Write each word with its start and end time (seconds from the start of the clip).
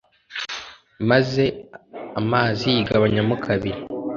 maze 1.09 1.43
amazi 2.19 2.65
yigabanyamo 2.75 3.35
kabiri 3.45 3.79